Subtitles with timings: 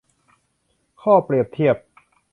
[1.01, 1.75] ข้อเปรียบเทียบ